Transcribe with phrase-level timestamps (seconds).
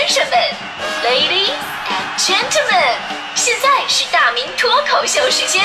[0.00, 0.38] 先生们
[1.04, 1.52] ，Ladies
[1.84, 2.96] and Gentlemen，
[3.34, 5.62] 现在是大明脱口秀时间，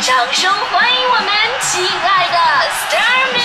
[0.00, 1.26] 掌声欢迎我们
[1.62, 2.36] 亲爱的
[2.68, 3.40] s t a r m y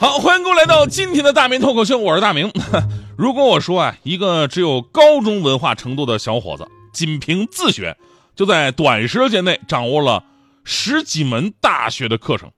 [0.00, 2.50] 好，欢迎各位来到今天的大明脱口秀，我是大明。
[3.16, 7.96] 如果我说啊，一个只有高中文化程度的小伙子，仅凭自学，
[8.34, 10.24] 就在短时间内掌握了
[10.64, 12.50] 十几门大学的课程，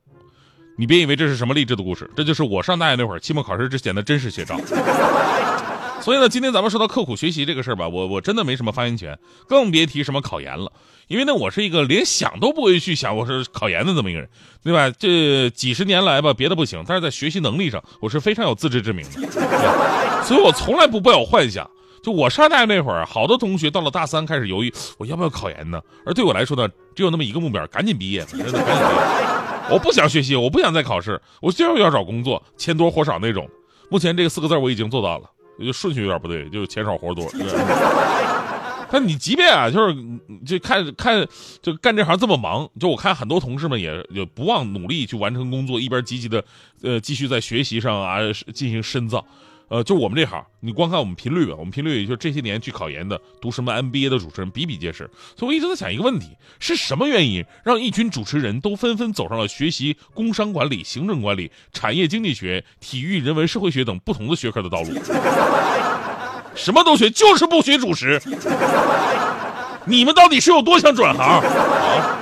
[0.76, 4.58] 你别以为这是什么励志的故事，这就是我上大学那会儿期末考试之前的真实写照。
[6.02, 9.18] 所以呢，今天咱们说到刻苦学习这个事儿吧，我我真的没什么发言权，
[9.48, 10.70] 更别提什么考研了。
[11.08, 14.28] 因为呢，我是一个连想都不会去想我是考研的这么一个人，
[14.62, 14.88] 对吧？
[14.98, 19.20] 这几十年来吧，别的不行，但是在学习能力上，我是非常有自知之明的。
[20.22, 21.68] 所以我从来不抱有幻想。
[22.02, 25.80] 就我上大学那会儿，好多同学到了大三开始犹豫，我要不要考研呢？
[26.04, 29.35] 而对我来说呢，只有那么一个目标，赶紧毕业，赶紧毕业。
[29.70, 33.48] 我不想学习，我不想再考试，我就是要找工作，钱多活少那种。
[33.90, 35.30] 目前这个四个字我已经做到了。
[35.58, 37.26] 就顺序有点不对，就是钱少活多。
[38.90, 39.96] 但你即便啊，就是
[40.44, 41.26] 就看看
[41.62, 46.44] 就干这行这么忙，就我看很多同事们也也不忘努力去完成工作，一边积极的
[46.82, 48.18] 呃继续在学习上啊
[48.54, 49.24] 进行深造。
[49.68, 55.10] 呃，就我们这行，你光看我们频率吧，我们频率也就这些年去考研的、读什么 MBA 的主持人比比皆是。
[55.36, 64.92] 所以我一直在想一个问题：是什么原因让一群主持人都纷纷走上了学习工商管理、行政管理、产业经济学、体育、人文、社会学等不同的学科的道路？
[66.54, 68.22] 什么都学，就是不学主持。
[69.84, 72.18] 你们到底是有多想转行啊？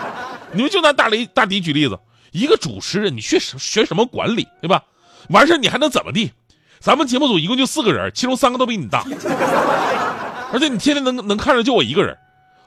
[0.52, 1.98] 你们就拿大雷大迪举例子，
[2.32, 4.82] 一个主持人，你学什学什么管理，对吧？
[5.28, 6.30] 完事你还能怎么地？
[6.84, 9.02] 咱们节目组一共就四个人，其中三个都比你大，
[10.52, 12.14] 而且你天天能能看着就我一个人，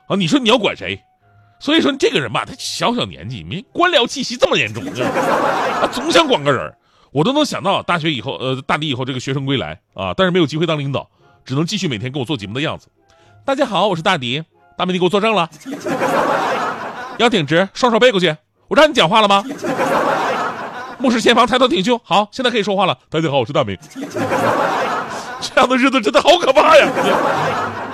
[0.08, 1.00] 啊，你说你要管谁？
[1.60, 6.74] 所以说这个人吧，他小小年纪，没官僚气息这么严重， 啊，总想管个人，
[7.12, 11.08] 我都能想到大学以后，呃，大迪以后这个学生归来啊，但是没有机会当领导，
[11.46, 12.88] 只能继续每天跟我做节目的样子。
[13.46, 14.44] 大家好，我是大迪，
[14.76, 15.48] 大美你给我作证了，
[17.20, 18.36] 腰挺直，双手背过去，
[18.68, 19.44] 我让你讲话了吗？
[21.00, 22.00] 目视前方，抬头挺胸。
[22.04, 22.98] 好，现在可以说话了。
[23.10, 23.78] 大家好，我是大明。
[25.40, 26.92] 这样的日子真的好可怕呀！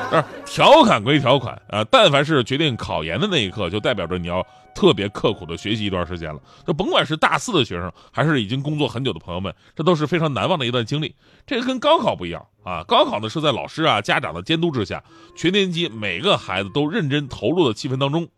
[0.10, 6.40] 是调侃归调侃啊，但凡是决定考研的那一刻，就代表着你要特别刻苦的学习一段时间了。
[6.66, 11.14] 就甭管是大四的学生，还是已经工作很久的朋友们，这都是非常难忘的一段经历。
[11.46, 15.04] 这个跟高考不一样啊，高考呢是在老师啊、家长的监督之下，
[15.36, 18.30] 全年级每个孩子都认真投入的气氛当中，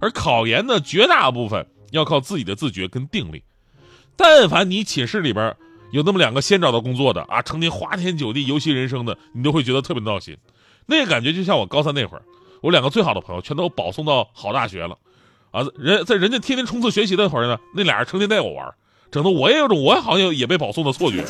[0.00, 3.42] 而考研呢，绝大部分要靠自己的自觉跟定力。
[4.22, 5.56] 但凡你寝室里边
[5.92, 10.36] 有那么两个先找到工作的啊，成天花天酒地、游戏人生的，你都会觉得特别闹心。
[10.84, 12.22] 那个感觉就像我高三那会儿，
[12.60, 14.98] 我两个最好的朋友全都保送到好大学了，
[15.52, 18.70] 啊，人在人家天天冲刺学习那会儿呢，那俩人成天带我玩，
[19.10, 21.24] 整的我也有种我好像也被保送的错觉。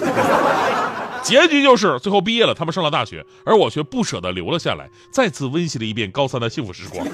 [1.22, 7.06] 结局就是最后毕业了，他们上了大学，而我却不舍得留了下来，再次温习了一遍高三的幸福时光。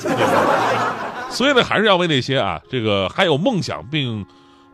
[1.31, 4.25] 所以呢，还是要为那些啊，这个还有梦想并。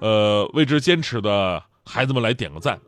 [0.02, 2.80] 呃，为之坚持的孩子们来点个赞。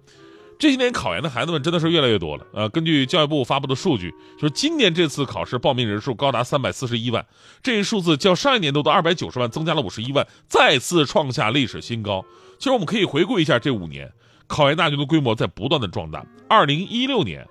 [0.59, 2.45] 这些年考研的孩子们真的是越来越多了。
[2.53, 7.25] 呃，根据教育部发布的数据，就是今年这次考试报名人数高达三百四十一万，
[7.63, 12.25] 这一数字较上一年度的二百九十万增加了五十一万，再次创下历史新高。
[12.59, 14.11] 其实我们可以回顾一下这五年，
[14.49, 16.27] 考研大军的规模在不断的壮大。
[16.49, 17.47] 二零一六年，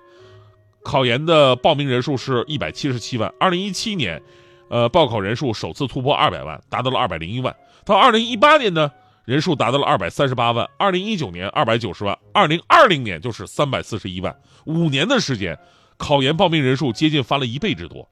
[0.82, 4.20] 考研的报名人数是一百七十七万；二零一七年，
[4.68, 7.56] 呃，报考人数首次突破二百万，达到了二百零一万。
[7.86, 8.90] 到二零一八年呢？
[9.24, 14.36] 人数达到了二百三十八万，二零一九年二百九十万，二零二零年就是三百四十一万，
[14.66, 15.58] 五年的时间，
[15.96, 18.06] 考研报名人数接近翻了一倍之多。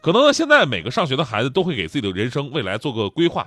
[0.00, 3.46] 可能呢，现在每个上学的孩子都会给自己的人生未来做个规划，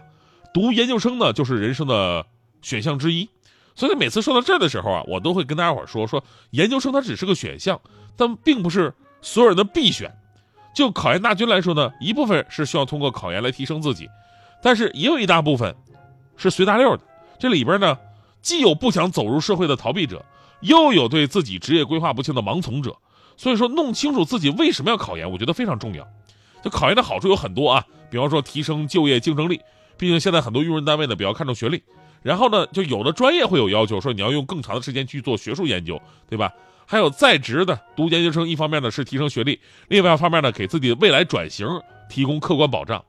[0.54, 2.24] 读研究生呢就是人生的
[2.62, 3.28] 选项之一。
[3.74, 7.82] 所以每次说到这儿的时候啊，我都会跟大家伙说说，研究生它只是个选项，
[8.16, 10.16] 但并不是所有人的必选。
[10.76, 14.08] 就考研大军来说呢，一部分是需要通过考研来提升自己，
[14.62, 15.76] 但是也有一大部分。
[16.50, 17.04] 是随大溜的，
[17.40, 17.98] 这里边呢，
[18.42, 20.24] 既有不想走入社会的逃避者，
[20.62, 22.96] 又有对自己职业规划不清的盲从者。
[23.38, 26.08] 所以说，弄清楚自己为什么要考研，我觉得非常重要。
[26.64, 29.60] 就考研的好处有很多啊，比方说提升就业竞争力，
[29.98, 31.82] 毕竟现在很多用人单位呢比较看重学历。
[32.22, 36.54] 然后呢，就有的专业会有要求，说你要用更长的时间去做学术研究，对吧？
[36.86, 41.68] 还有在职的读研究生，一方面呢是提升学历，另外一方面呢给自己未来转型
[42.10, 43.04] 提供客观保障。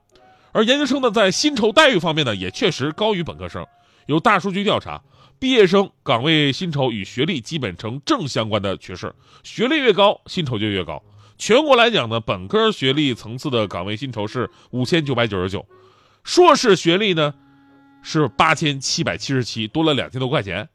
[0.54, 3.66] 而研究生呢，在薪酬待遇方面呢，也确实高于本科生。
[4.06, 5.02] 有大数据调查，
[5.40, 9.12] 毕业生岗位薪酬与学历基本呈正相关的趋势，
[9.42, 11.02] 学历越高，薪酬就越高。
[11.36, 15.66] 全国来讲呢，本科学历层次的岗位薪酬是五千九百九十九，
[16.22, 17.34] 硕士学历呢
[18.00, 20.68] 是八千七百七十七，多了两千多块钱。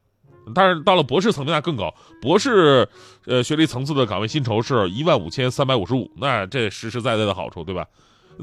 [0.54, 2.90] 但是到了博士层面那更高，博士
[3.26, 7.86] 呃学历层次的岗位薪酬是一万五千三百五十五，那这实实在在的好处，对吧？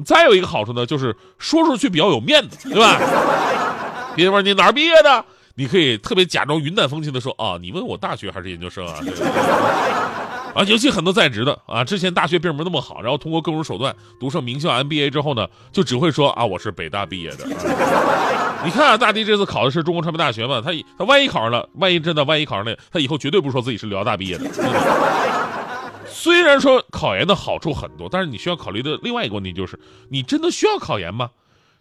[0.05, 3.01] 再有一个好处呢，就是说出去比较有面子，对吧？
[4.15, 8.99] 别人问你哪儿毕业的，你可以特别假装云淡风轻的说啊，你问我大学还是研究生啊？
[9.03, 9.13] 对
[10.57, 17.45] 啊，尤其很多在职的啊，之前大学并不是那么好，然后通过各种手段读上名校 MBA 之后呢，就只会说啊，我是北大毕业的。
[17.45, 24.45] 啊、 你看啊，大迪这次考的是中国传媒大学嘛，他他万一考上了，万一真的万一考上了，他以后绝对不说自己是辽大毕业的。
[26.27, 29.79] 虽然说考研的好处很多，但是你需要考虑的另外一个问题就是，
[30.11, 31.31] 你真的需要考研吗？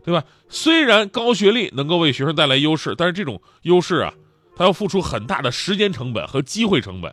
[0.04, 0.24] 对吧？
[0.50, 4.14] 虽然高学历能够为学生带来优势，但是这种优势啊，
[4.56, 7.12] 他要付出很大的时间成本和机会成本。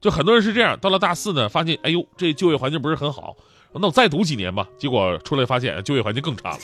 [0.00, 3.36] 就很多人是这样，到了大四呢，发现哎呦，这就业环境不是很好，
[3.74, 4.66] 那我再读几年吧。
[4.76, 6.58] 结果出来发现就业环境更差了。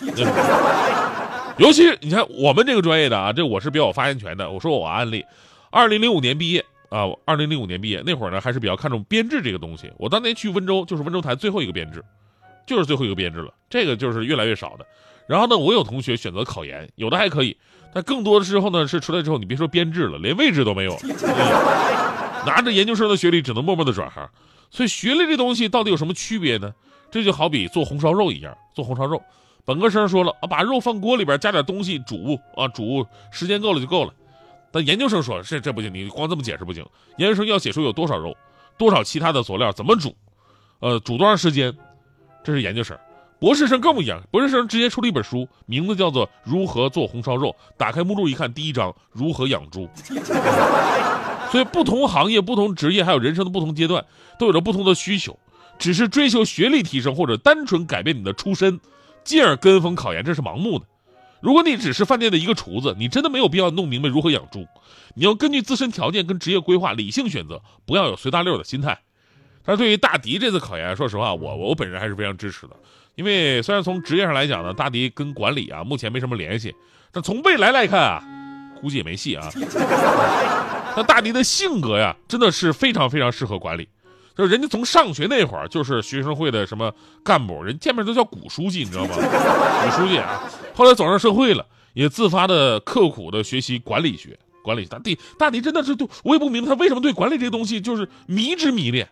[1.59, 4.51] 尤其是你看我们这个专业的啊，这我是比较有发言权的。
[4.51, 5.25] 我说我案例，
[5.71, 9.93] 二零零五年毕业啊，二零零五年毕业那会儿呢，还是比较看重编制这个东西。
[9.99, 12.03] 我当年去温州，就是温州台最后一个编制，
[12.67, 13.53] 就是最后一个编制了。
[13.69, 14.87] 这个就是越来越少的。
[15.27, 17.57] 然后呢，我有同学选择考研，有的还可以，
[17.93, 20.99] 但更多的时候呢，是出来之后，你别说编制了，连位置都没有。
[22.47, 24.27] 拿着研究生的学历，只能默默的转行。
[24.71, 26.73] 所以学历这东西到底有什么区别呢？
[27.11, 29.23] 这就好比做红烧肉一样，做红烧肉，
[29.67, 34.15] 本科生说了啊，把肉放锅里边，加点东西煮啊，煮时间够了就够了。
[34.71, 36.85] 但研究生说这这不行，你光这么解释不行。
[37.17, 38.37] 研究生要写出有多少肉，
[38.77, 40.15] 多少其他的佐料，怎么煮，
[40.81, 41.75] 呃，煮多长时间，
[42.45, 42.97] 这是研究生。
[43.41, 47.51] 博士生更不一样，博士生直接出了一本书，名字叫做《如何做红烧肉》。
[47.77, 49.89] 打开目录一看，第一章如何养猪。
[51.51, 54.05] 所以，不同行业、不同职业，还有人生的不同阶段，
[54.39, 55.39] 都有着不同的需求。
[55.79, 58.81] 只是追求学历提升，或者单纯改变你的出身，
[59.23, 60.85] 进而跟风考研，这是盲目的。
[61.41, 64.67] 如果你只是饭店的一个厨子，你真的没有必要弄明白如何养猪。
[65.15, 68.99] 你要根据自身条件跟职业规划理性选择，不要有随大溜的心态。
[69.65, 72.75] 但是对于大迪这次考研，说实话，我我本人还是非常支持的。
[73.15, 76.75] 因为虽然从职业上来讲呢，大迪跟管理啊目前没什么联系，
[77.13, 78.23] 但从未来来看啊，
[78.81, 79.49] 估计也没戏啊。
[80.97, 83.89] 那大迪的性格呀，真的是非常非常适合管理。
[84.39, 86.95] 就人家从上学那会儿就是学生会的什么
[87.25, 89.15] 干部，人见面都叫古书记，你知道吗？
[89.85, 90.49] 古书记啊。
[90.77, 94.39] 后来走上社会了，也自发的刻苦的学习管理学。
[94.63, 99.09] 管理大迪，大迪真的是对我也不明白他为什么对管理这个东西就是迷之迷恋，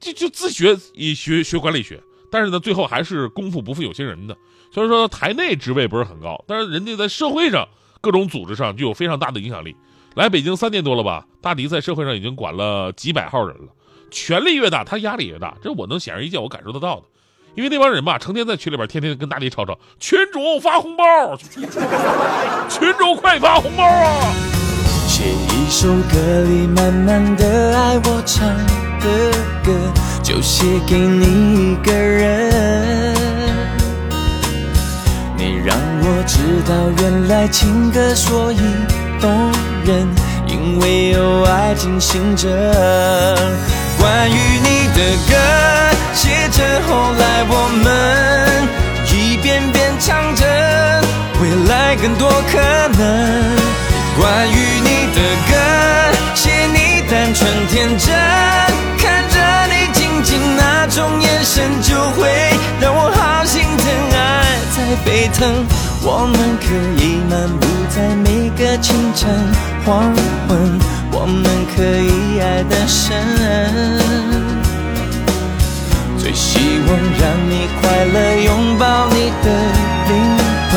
[0.00, 2.02] 就就自学以学学管理学。
[2.30, 4.36] 但是呢，最后还是功夫不负有心人的。
[4.72, 7.66] 虽然说台内职位不是很高，但是人家在社会上
[8.00, 9.76] 各种组织上就有非常大的影响力。
[10.16, 13.68] 来北京三年多了吧，大迪在社会上已经管了几百号人了。
[14.14, 17.02] 权力越大，他压力越大，这我能显而易见，我感受得到的。
[17.56, 24.32] 因为那帮人吧，成天在群里边天天跟大迪吵吵，群主发红包，群主快发红包啊！
[25.08, 28.48] 写一首歌里满满的爱，我唱
[29.00, 29.06] 的
[29.64, 29.72] 歌
[30.22, 33.14] 就写给你一个人。
[35.36, 38.58] 你让我知道，原来情歌所以
[39.20, 39.30] 动
[39.84, 40.08] 人，
[40.48, 42.48] 因为有爱进行着。
[44.04, 45.34] 关于你的歌，
[46.12, 47.52] 写着后来我
[47.82, 47.88] 们
[49.08, 50.44] 一遍遍唱着，
[51.40, 52.60] 未来更多可
[52.98, 53.00] 能。
[54.20, 55.18] 关于你的
[55.48, 55.52] 歌，
[56.34, 58.14] 写你单纯天真，
[58.98, 59.36] 看着
[59.72, 62.28] 你静静那种眼神，就会
[62.82, 65.64] 让我好心疼，爱在沸腾。
[66.02, 66.66] 我们可
[67.02, 69.30] 以漫步在每个清晨
[69.86, 70.14] 黄
[70.46, 70.78] 昏，
[71.16, 73.14] 我们可以爱得深。
[76.18, 76.88] 最希望
[77.20, 79.46] 让你快乐，拥抱你的
[80.08, 80.12] 灵
[80.70, 80.72] 魂，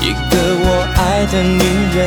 [0.00, 0.32] 一个
[0.62, 1.00] 我爱
[1.32, 1.62] 的女
[1.96, 1.98] 人。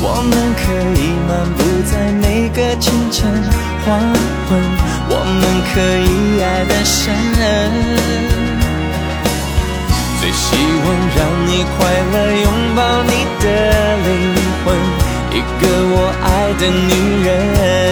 [0.00, 0.62] 我们可
[1.00, 1.58] 以漫步
[1.90, 3.24] 在每个清晨
[3.84, 3.98] 黄
[4.48, 4.52] 昏，
[5.08, 6.94] 我们可以爱得深。
[10.20, 10.44] 最希
[10.84, 11.78] 望让你快
[12.12, 13.44] 乐，拥抱你的
[14.04, 14.08] 灵
[14.64, 14.66] 魂，
[15.32, 16.26] 一个我爱
[16.60, 16.90] 的女
[17.24, 17.83] 人。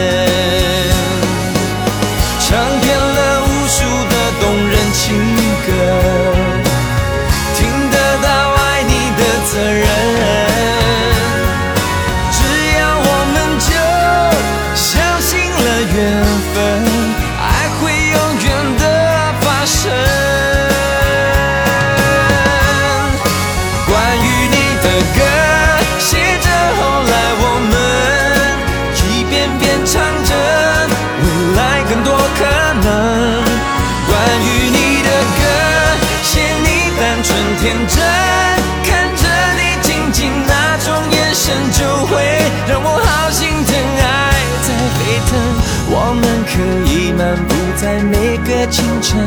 [48.72, 49.20] 清晨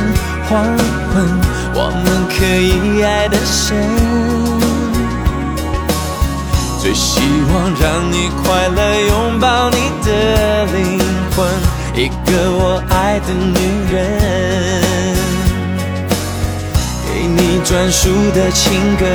[0.49, 0.65] 黄
[1.13, 1.23] 昏，
[1.75, 3.77] 我们可以爱得深。
[6.81, 7.21] 最希
[7.53, 10.99] 望让你快乐，拥抱你的灵
[11.35, 11.45] 魂，
[11.95, 13.59] 一个我爱的女
[13.93, 13.95] 人，
[17.05, 19.05] 给你专属的情歌。